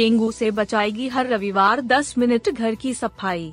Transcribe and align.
Dengue 0.00 0.32
से 0.32 0.50
बचाएगी 0.50 1.08
हर 1.08 1.26
रविवार 1.26 1.80
10 1.80 2.18
minute 2.18 2.48
घर 2.50 2.74
की 2.74 2.94
सफ़ाई। 2.94 3.52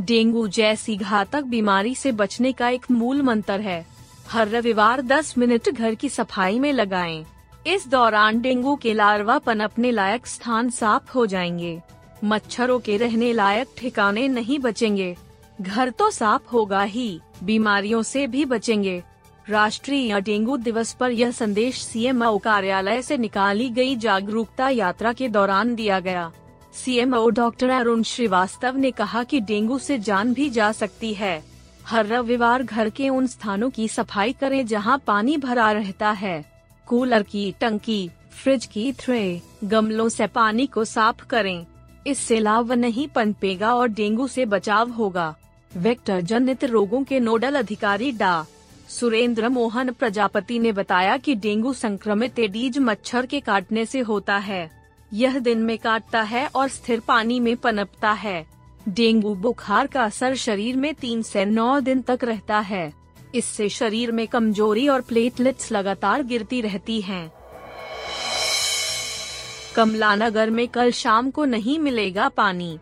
डेंगू 0.00 0.48
जैसी 0.48 0.96
घातक 0.96 1.42
बीमारी 1.42 1.94
से 1.94 2.12
बचने 2.12 2.52
का 2.52 2.68
एक 2.68 2.86
मूल 2.90 3.22
मंत्र 3.22 3.60
है। 3.60 3.86
हर 4.28 4.48
रविवार 4.48 5.02
10 5.02 5.38
मिनट 5.38 5.68
घर 5.68 5.94
की 5.94 6.08
सफ़ाई 6.08 6.58
में 6.58 6.72
लगाएँ। 6.72 7.24
इस 7.66 7.88
दौरान 7.88 8.40
डेंगू 8.40 8.76
के 8.76 8.94
लार्वा 8.94 9.38
पनपने 9.38 9.90
लायक 9.90 10.26
स्थान 10.26 10.70
साफ़ 10.70 11.12
हो 11.12 11.26
जाएँगे। 11.26 11.82
मच्छरों 12.24 12.78
के 12.78 12.96
रहने 12.96 13.32
लायक 13.32 13.68
ठिकाने 13.76 14.28
नहीं 14.28 14.58
बचेंगे। 14.58 15.16
घर 15.60 15.90
तो 15.90 16.10
साफ़ 16.10 16.50
होगा 16.52 16.82
ही, 16.82 17.20
बीमारियों 17.44 18.02
से 18.02 18.26
भी 18.26 18.44
बचेंगे। 18.44 19.02
राष्ट्रीय 19.48 20.20
डेंगू 20.20 20.56
दिवस 20.56 20.92
पर 20.92 21.10
यह 21.10 21.30
संदेश 21.30 21.80
सीएमओ 21.82 22.36
कार्यालय 22.38 23.02
से 23.02 23.16
निकाली 23.16 23.68
गई 23.70 23.94
जागरूकता 23.96 24.68
यात्रा 24.68 25.12
के 25.12 25.28
दौरान 25.28 25.74
दिया 25.74 26.00
गया। 26.00 26.30
सीएमओ 26.74 27.28
डॉक्टर 27.30 27.68
अरुण 27.68 28.02
श्रीवास्तव 28.02 28.76
ने 28.76 28.90
कहा 28.90 29.22
कि 29.22 29.40
डेंगू 29.40 29.78
से 29.78 29.98
जान 29.98 30.32
भी 30.34 30.50
जा 30.50 30.70
सकती 30.72 31.14
है। 31.14 31.42
हर 31.86 32.06
रविवार 32.06 32.62
घर 32.62 32.90
के 32.90 33.08
उन 33.08 33.26
स्थानों 33.26 33.70
की 33.70 33.88
सफ़ाई 33.88 34.32
करें 34.32 34.66
जहाँ 34.66 34.98
पानी 35.06 35.36
भरा 35.36 35.70
रहता 35.72 36.10
है। 36.10 36.44
कूलर 36.86 37.22
की 37.22 37.50
टंकी, 37.60 38.10
फ्रिज 38.42 38.66
की 38.66 38.92
थ्रे 38.92 39.40
गमलों 39.64 40.08
से 40.08 40.26
पानी 40.26 40.66
को 40.66 40.84
साफ़ 40.84 41.26
करें। 41.26 41.66
इससे 42.06 42.40
लाभ 42.40 42.72
नहीं 42.72 43.08
पनपेगा 43.08 43.74
और 43.74 43.88
डेंगू 43.88 44.28
से 44.28 44.44
बचाव 44.44 44.90
होगा। 44.90 45.34
वेक्टर 45.76 46.20
जनित 46.20 46.64
रोगों 46.64 47.02
के 47.04 47.20
नोडल 47.20 47.54
अधिकारी 47.54 48.12
डा 48.12 48.46
सुरेंद्र 48.88 49.48
मोहन 49.48 49.92
प्रजापति 49.92 50.58
ने 50.58 50.72
बताया 50.72 51.16
कि 51.16 51.34
डेंगू 51.34 51.72
संक्रमित 51.72 52.38
एडीज 52.38 52.78
मच्छर 52.78 53.26
के 53.26 53.40
काटने 53.40 53.84
से 53.86 54.00
होता 54.00 54.36
है। 54.36 54.70
यह 55.12 55.38
दिन 55.38 55.58
में 55.58 55.78
काटता 55.78 56.22
है 56.22 56.46
और 56.46 56.68
स्थिर 56.68 57.00
पानी 57.00 57.40
में 57.40 57.56
पनपता 57.56 58.12
है। 58.12 58.46
डेंगू 58.88 59.34
बुखार 59.34 59.86
का 59.86 60.04
असर 60.04 60.34
शरीर 60.34 60.76
में 60.76 60.94
तीन 60.94 61.22
से 61.22 61.44
नौ 61.44 61.80
दिन 61.80 62.02
तक 62.02 62.18
रहता 62.24 62.58
है। 62.58 62.92
इससे 63.34 63.68
शरीर 63.68 64.12
में 64.12 64.26
कमज़ोरी 64.28 64.88
और 64.88 65.00
प्लेटलेट्स 65.00 65.72
लगातार 65.72 66.22
गिरती 66.22 66.60
रहती 66.60 67.00
हैं। 67.00 67.32
कमला 69.76 70.14
नगर 70.14 70.50
में 70.50 70.68
कल 70.68 70.90
शाम 70.90 71.30
को 71.30 71.44
नहीं 71.44 71.78
मिलेगा 71.78 72.28
पानी। 72.28 72.78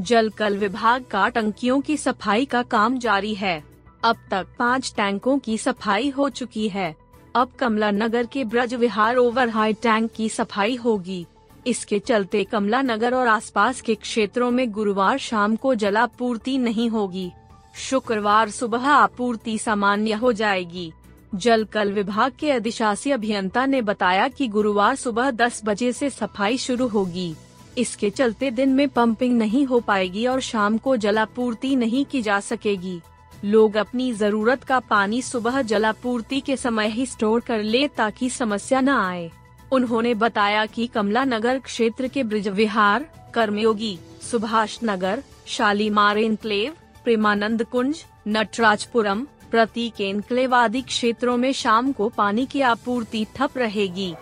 जल 0.00 0.28
कल 0.28 0.58
विभाग 0.58 1.04
का 1.04 1.28
टंकियों 1.28 1.80
की 1.80 1.96
सफ़ाई 1.96 2.44
का 2.44 2.62
काम 2.62 2.98
जारी 2.98 3.34
है। 3.34 3.69
अब 4.04 4.16
तक 4.30 4.46
पाँच 4.58 4.92
टैंकों 4.96 5.38
की 5.38 5.56
सफ़ाई 5.58 6.08
हो 6.08 6.28
चुकी 6.28 6.68
है। 6.68 6.94
अब 7.34 7.50
कमला 7.58 7.90
नगर 7.90 8.26
के 8.26 8.44
Braj 8.44 8.74
Vihar 8.74 9.16
over 9.16 9.48
high 9.48 9.72
tank 9.72 10.10
की 10.16 10.28
सफ़ाई 10.28 10.76
होगी। 10.76 11.26
इसके 11.66 11.98
चलते 11.98 12.44
कमला 12.44 12.80
नगर 12.82 13.14
और 13.14 13.26
आसपास 13.26 13.80
के 13.80 13.94
क्षेत्रों 13.94 14.50
में 14.50 14.70
गुरुवार 14.70 15.18
शाम 15.18 15.56
को 15.56 15.74
जलापूर्ति 15.74 16.56
नहीं 16.58 16.88
होगी। 16.90 17.30
शुक्रवार 17.78 18.50
सुबह 18.50 18.88
आपूर्ति 18.88 19.58
सामान्य 19.58 20.12
हो 20.12 20.32
जाएगी। 20.32 20.92
जल 21.34 21.64
कल 21.64 21.92
विभाग 21.92 22.32
के 22.38 22.50
अधिशासी 22.50 23.10
अभियंता 23.10 23.66
ने 23.66 23.82
बताया 23.82 24.28
कि 24.28 24.48
गुरुवार 24.48 24.96
सुबह 24.96 25.30
10 25.30 25.60
बजे 25.64 25.92
से 25.92 26.10
सफ़ाई 26.10 26.58
शुरू 26.58 26.88
होगी। 26.88 27.34
इसके 27.78 28.10
चलते 28.10 28.50
दिन 28.50 28.68
में 28.68 28.88
पंपिंग 28.88 29.38
नहीं 29.38 29.64
हो 29.66 29.80
पाएगी 29.80 30.26
और 30.26 30.40
शाम 30.40 30.78
को 30.78 30.96
जलापूर्ति 30.96 31.76
नहीं 31.76 32.04
की 32.04 32.22
जा 32.22 32.40
सकेगी। 32.40 33.00
लोग 33.44 33.76
अपनी 33.76 34.12
ज़रूरत 34.12 34.64
का 34.64 34.78
पानी 34.80 35.22
सुबह 35.22 35.62
जलापूर्ति 35.62 36.40
के 36.40 36.56
समय 36.56 36.88
ही 36.88 37.06
स्टोर 37.06 37.40
कर 37.40 37.62
ले 37.62 37.88
ताकि 37.88 38.30
समस्या 38.30 38.80
न 38.80 38.88
आए। 38.88 39.30
उन्होंने 39.72 40.14
बताया 40.14 40.66
कि 40.66 40.86
कमला 40.86 41.24
नगर 41.24 41.58
क्षेत्र 41.58 42.08
के 42.08 42.22
ब्रिज 42.22 42.48
विहार, 42.48 43.06
कर्मयोगी, 43.34 43.98
सुभाष 44.30 44.78
नगर, 44.84 45.22
शालीमार 45.46 46.18
एनक्लेव, 46.18 46.72
प्रेमानंद 47.04 47.64
कुंज, 47.64 48.04
नटराजपुरम, 48.28 49.26
प्रतीक 49.50 50.00
एनक्लेव 50.00 50.54
आदि 50.54 50.82
क्षेत्रों 50.82 51.36
में 51.36 51.52
शाम 51.52 51.92
को 51.92 52.08
पानी 52.08 52.46
की 52.46 52.60
आपूर्ति 52.60 53.26
ठप 53.36 53.58
रहेगी। 53.58 54.14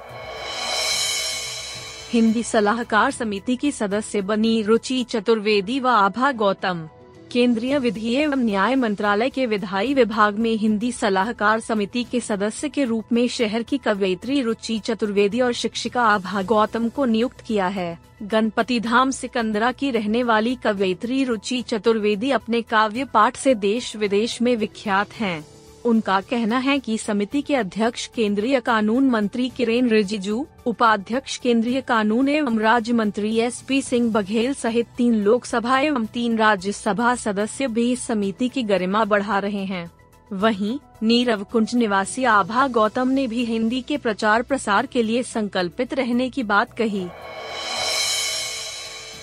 हिंदी 2.12 2.43
सलाहकार 2.43 3.11
समिति 3.11 3.56
की 3.56 3.73
सदस्य 3.73 4.21
बनी 4.23 4.62
रुचि 4.62 5.03
चतुर्वेदी 5.05 5.81
व 5.81 5.89
आभा 5.89 6.33
गौतम। 6.33 6.89
केंद्रीय 7.33 7.78
विधि 7.78 8.15
एवं 8.16 8.44
न्याय 8.44 8.75
मंत्रालय 8.75 9.31
के 9.31 9.47
विधायी 9.47 9.94
विभाग 9.94 10.39
में 10.39 10.55
हिंदी 10.56 10.93
सलाहकार 10.93 11.61
समिति 11.61 12.05
के 12.05 12.21
सदस्य 12.21 12.69
के 12.69 12.84
रूप 12.84 13.12
में 13.12 13.27
शहर 13.28 13.62
की 13.62 13.78
कवयित्री 13.78 14.41
रुचि 14.43 14.78
चतुर्वेदी 14.78 15.41
और 15.41 15.53
शिक्षिका 15.53 16.03
आभा 16.03 16.43
गौतम 16.43 16.88
को 16.88 17.05
नियुक्त 17.05 17.41
किया 17.41 17.67
है 17.69 17.99
गणपति 18.22 18.81
धाम 18.81 19.11
सिकंदरा 19.11 19.72
की 19.72 19.91
रहने 19.91 20.22
वाली 20.22 20.55
कवयित्री 20.55 21.22
रुचि 21.25 21.61
चतुर्वेदी 21.62 22.31
अपने 22.31 22.62
काव्य 22.62 23.05
पाठ 23.05 23.37
से 23.37 23.55
देश 23.55 23.94
विदेश 23.97 24.41
में 24.43 24.56
विख्यात 24.56 25.12
हैं। 25.12 25.57
उनका 25.84 26.21
कहना 26.21 26.59
है 26.59 26.78
कि 26.78 26.97
समिति 26.99 27.43
के 27.43 27.55
अध्यक्ष 27.55 28.06
केंद्रीय 28.06 28.61
कानून 28.61 29.09
मंत्री 29.11 29.49
किरेन 29.49 29.89
रिजिजू, 29.89 30.47
उपाध्यक्ष 30.66 31.37
केंद्रीय 31.37 31.81
कानून 31.81 32.28
एवं 32.28 32.59
राज्य 32.59 32.93
मंत्री 32.93 33.37
एस 33.39 33.61
पी 33.69 33.83
सिंह 33.83 34.11
बघेल 34.12 34.55
सहित 34.55 34.87
तीन 34.97 35.15
लोकसभा 35.15 35.78
एवं 35.78 36.06
तीन 36.06 36.37
राज्यसभा 36.38 37.15
सदस्य 37.15 37.69
भी 37.69 37.91
इस 37.93 38.06
समिति 38.06 38.49
की 38.49 38.62
गरिमा 38.62 39.05
बढ़ा 39.05 39.38
रहे 39.38 39.65
हैं। 39.65 39.91
वहीं, 40.33 40.78
नीरव 41.03 41.44
कुंज 41.44 41.75
निवासी 41.75 42.25
आभा 42.25 42.67
गौतम 42.69 43.09
ने 43.09 43.27
भी 43.27 43.44
हिंदी 43.44 43.81
के 43.81 43.97
प्रचार 43.97 44.43
प्रसार 44.43 44.87
के 44.87 45.03
लिए 45.03 45.22
संकल्पित 45.22 45.94
रहने 45.94 46.28
की 46.31 46.43
बात 46.43 46.72
कही। 46.72 47.06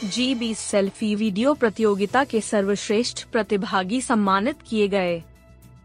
जी 0.03 0.35
बीस 0.35 0.59
सेल्फी 0.59 1.15
वीडियो 1.15 1.53
प्रतियोगिता 1.53 2.23
के 2.23 2.41
सर्वश्रेष्ठ 2.41 3.23
प्रतिभागी 3.31 4.01
सम्मानित 4.01 4.55
किए 4.69 4.87
गए। 4.87 5.23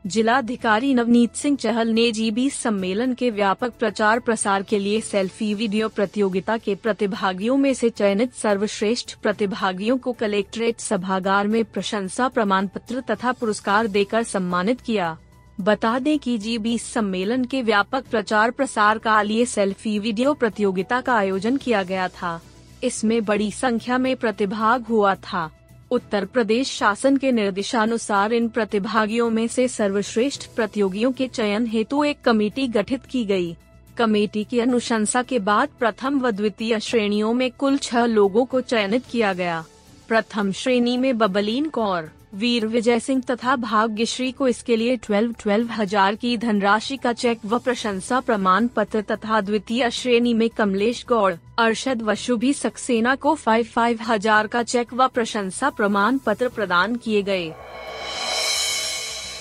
जिलाधिकारी 0.07 0.95
नवनीत 0.95 1.35
सिंह 1.35 1.57
चहल 1.57 1.89
ने 1.89 2.13
जीबी 2.13 2.51
सम्मेलन 2.51 3.15
के 3.15 3.31
व्यापक 3.31 3.73
प्रचार 3.79 4.21
प्रसार 4.21 4.63
के 4.63 4.79
लिए 4.79 5.01
सेल्फी 5.01 5.55
वीडियो 5.55 5.89
प्रतियोगिता 5.89 6.57
के 6.59 6.75
प्रतिभागियों 6.75 7.57
में 7.57 7.75
से 7.75 7.91
चयनित 7.91 8.35
सर्वश्रेष्ठ 8.35 9.15
प्रतिभागियों 9.15 9.99
को 9.99 10.13
कलेक्ट्रेट 10.13 10.81
सभागार 10.81 11.47
में 11.47 11.65
प्रशंसा 11.65 12.29
प्रमाण 12.29 12.67
पत्र 12.67 13.01
तथा 13.01 13.33
पुरस्कार 13.33 13.87
देकर 13.87 14.23
सम्मानित 14.23 14.81
किया। 14.81 15.17
बता 15.61 15.99
दें 15.99 16.19
कि 16.19 16.39
जी 16.39 16.79
सम्मेलन 16.79 17.45
के 17.45 17.63
व्यापक 17.63 18.05
प्रचार 18.05 18.51
प्रसार 18.51 18.99
का 18.99 19.23
लिए 19.23 19.45
सेल्फी 19.45 19.99
वीडियो 19.99 20.35
प्रतियोगिता 20.35 21.01
का 21.01 21.15
आयोजन 21.15 21.57
किया 21.57 21.83
गया 21.83 22.09
था। 22.09 22.41
इसमें 22.85 23.25
बड़ी 23.25 23.51
संख्या 23.51 23.99
में 23.99 24.17
प्रतिभाग 24.17 24.83
हुआ 24.83 25.15
था। 25.15 25.51
उत्तर 25.91 26.25
प्रदेश 26.25 26.71
शासन 26.71 27.17
के 27.17 27.31
निर्देशानुसार 27.33 28.33
इन 28.33 28.49
प्रतिभागियों 28.49 29.31
में 29.31 29.47
से 29.49 29.67
सर्वश्रेष्ठ 29.69 30.47
प्रतियोगियों 30.57 31.11
के 31.13 31.27
चयन 31.29 31.67
हेतु 31.67 32.05
एक 32.05 32.21
कमेटी 32.25 32.67
गठित 32.69 33.07
की 33.07 33.25
गई। 33.25 33.57
कमेटी 33.99 34.45
की 34.45 34.61
अनुशंसा 34.61 35.23
के 35.23 35.39
बाद 35.39 35.69
प्रथम 35.79 36.21
व 36.21 36.31
द्वितीय 36.31 36.79
श्रेणियों 36.81 37.33
में 37.35 37.51
कुल 37.51 37.79
छह 37.79 38.05
लोगों 38.05 38.45
को 38.45 38.61
चयनित 38.61 39.07
किया 39.11 39.33
गया 39.33 39.65
प्रथम 40.09 40.53
श्रेणी 40.53 40.97
में 40.97 41.17
बबलीन 41.19 41.69
कौर 41.69 42.11
वीर 42.33 42.67
विजय 42.67 42.99
सिंह 43.01 43.23
तथा 43.31 43.55
भाग्यश्री 43.57 44.31
को 44.33 44.49
इसके 44.49 44.77
लिए 44.77 44.97
ट्वेल्व 44.97 45.33
ट्वेल्व 45.33 45.71
हज़ार 45.71 46.15
की 46.15 46.37
धनराशि 46.37 46.97
का 46.97 47.13
चेक 47.13 47.39
व 47.45 47.59
प्रशंसा 47.59 48.21
प्रमाण 48.21 48.67
पत्र 48.67 49.01
तथा 49.03 49.41
द्वितीय 49.41 49.91
श्रेणी 49.91 50.35
में 50.35 50.49
कमलेश 50.49 51.05
गौड़ 51.09 51.33
अरशद 51.59 52.03
व 52.03 52.15
शुभी 52.15 52.53
सक्सेना 52.53 53.15
को 53.15 53.35
फाइव 53.35 53.65
फाइव 53.65 54.03
हज़ार 54.03 54.47
का 54.47 54.63
चेक 54.63 54.93
व 54.95 55.09
प्रशंसा 55.09 55.71
प्रमाण 55.71 56.19
पत्र 56.19 56.49
प्रदान 56.49 56.95
किए 56.97 57.23
गए। 57.23 57.51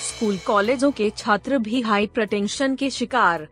स्कूल 0.08 0.38
कॉलेजों 0.38 0.92
के 0.92 1.10
छात्र 1.18 1.58
भी 1.58 1.82
हाई 1.82 2.08
प्रटेंशन 2.08 2.76
के 2.76 2.90
शिकार। 2.90 3.48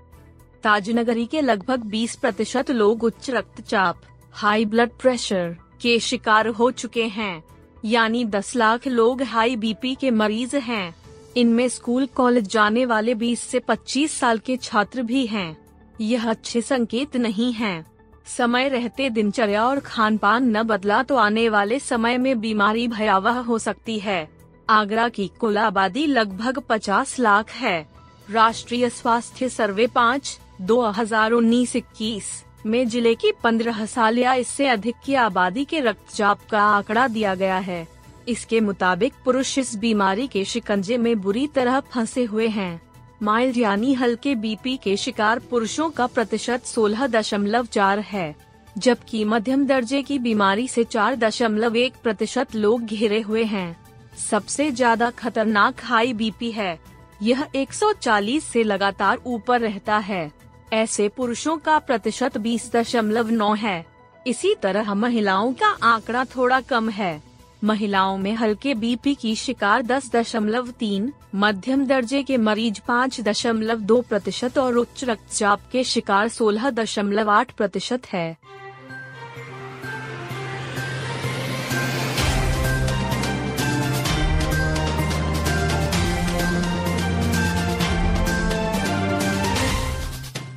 ताजनगरी 0.63 1.25
के 1.25 1.41
लगभग 1.41 1.83
20 1.89 2.15
प्रतिशत 2.15 2.71
लोग 2.71 3.03
उच्च 3.03 3.29
रक्तचाप, 3.29 4.01
हाई 4.33 4.65
ब्लड 4.65 4.89
प्रेशर 5.01 5.55
के 5.81 5.99
शिकार 5.99 6.47
हो 6.47 6.71
चुके 6.71 7.03
हैं। 7.09 7.43
यानी 7.85 8.23
10 8.25 8.55
लाख 8.55 8.87
लोग 8.87 9.21
हाई 9.23 9.55
बीपी 9.55 9.95
के 9.95 10.11
मरीज़ 10.11 10.55
हैं। 10.55 10.95
इनमें 11.37 11.67
स्कूल, 11.69 12.05
कॉलेज 12.05 12.47
जाने 12.47 12.85
वाले 12.85 13.15
20 13.15 13.41
से 13.41 13.59
25 13.59 14.11
साल 14.11 14.39
के 14.39 14.57
छात्र 14.57 15.01
भी 15.01 15.25
हैं। 15.25 15.57
यह 16.01 16.29
अच्छे 16.29 16.61
संकेत 16.61 17.15
नहीं 17.17 17.51
है। 17.53 17.85
समय 18.27 18.69
रहते 18.69 19.09
दिनचर्या 19.09 19.65
और 19.65 19.79
खान 19.79 20.17
पान 20.17 20.49
न 20.57 20.63
बदला 20.63 21.03
तो 21.03 21.15
आने 21.15 21.47
वाले 21.49 21.79
समय 21.79 22.17
में 22.17 22.39
बीमारी 22.39 22.87
भयावह 22.87 23.37
हो 23.39 23.57
सकती 23.59 23.99
है। 23.99 24.29
आगरा 24.69 25.07
की 25.09 25.27
कुल 25.39 25.57
आबादी 25.57 26.05
लगभग 26.07 26.59
50 26.59 27.19
लाख 27.19 27.51
है। 27.51 27.87
राष्ट्रीय 28.31 28.89
स्वास्थ्य 28.89 29.49
सर्वे 29.49 29.87
पाँच, 29.87 30.39
दो 30.61 30.81
हज़ार 30.81 31.31
उन्नीस 31.31 31.75
इक्कीस। 31.75 32.43
में 32.65 32.87
ज़िले 32.87 33.13
की 33.15 33.31
पंद्रह 33.43 33.85
साल 33.85 34.17
या 34.19 34.33
इससे 34.35 34.67
अधिक 34.67 34.95
की 35.05 35.13
आबादी 35.15 35.65
के 35.65 35.79
रक्तचाप 35.79 36.39
का 36.51 36.61
आंकड़ा 36.61 37.07
दिया 37.07 37.35
गया 37.35 37.57
है। 37.59 37.85
इसके 38.27 38.59
मुताबिक 38.61 39.13
पुरुष 39.25 39.57
इस 39.57 39.75
बीमारी 39.75 40.27
के 40.27 40.43
शिकंजे 40.45 40.97
में 40.97 41.19
बुरी 41.21 41.47
तरह 41.47 41.79
फंसे 41.93 42.23
हुए 42.23 42.47
हैं। 42.49 42.81
माइल्ड 43.23 43.57
यानी 43.57 43.93
हल्के 43.93 44.33
बीपी 44.35 44.75
के 44.77 44.95
शिकार 44.97 45.39
पुरुषों 45.49 45.89
का 45.89 46.07
प्रतिशत 46.07 46.65
सोलह 46.65 47.05
दशमलव 47.07 47.65
चार 47.65 47.99
है, 47.99 48.35
जबकि 48.75 49.23
मध्यम 49.25 49.65
दर्जे 49.67 50.01
की 50.01 50.17
बीमारी 50.19 50.67
से 50.67 50.83
चार 50.85 51.15
दशमलव 51.15 51.75
एक 51.75 51.93
प्रतिशत 52.03 52.55
लोग 52.55 52.85
घिरे 52.85 53.21
हुए 53.21 53.43
हैं। 53.45 53.77
सबसे 54.19 54.69
ज़्यादा 54.71 55.09
खतरनाक 55.09 55.83
हाई 55.83 56.13
बीपी 56.13 56.51
है। 56.51 56.77
यह 57.21 57.45
140 57.55 58.43
से 58.43 58.63
लगातार 58.63 59.19
ऊपर 59.25 59.61
रहता 59.61 59.97
है। 59.99 60.31
ऐसे 60.73 61.07
पुरुषों 61.09 61.57
का 61.57 61.79
प्रतिशत 61.79 62.37
बीस 62.37 62.71
दशमलव 62.73 63.29
नौ 63.29 63.53
है। 63.53 63.85
इसी 64.27 64.55
तरह 64.55 64.93
महिलाओं 64.93 65.53
का 65.53 65.67
आंकड़ा 65.83 66.25
थोड़ा 66.25 66.61
कम 66.61 66.89
है। 66.89 67.21
महिलाओं 67.63 68.17
में 68.17 68.33
हल्के 68.33 68.73
बीपी 68.73 69.15
की 69.15 69.35
शिकार 69.35 69.81
दस 69.81 70.11
दशमलव 70.11 70.71
तीन, 70.71 71.13
मध्यम 71.35 71.85
दर्जे 71.85 72.23
के 72.23 72.37
मरीज़ 72.37 72.79
पाँच 72.87 73.21
दशमलव 73.21 73.79
दो 73.79 74.01
प्रतिशत 74.01 74.57
और 74.57 74.75
उच्च 74.75 75.03
रक्तचाप 75.03 75.61
के 75.71 75.83
शिकार 75.83 76.27
सोलह 76.27 76.69
दशमलव 76.69 77.29
आठ 77.29 77.51
प्रतिशत 77.51 78.07
है। 78.13 78.37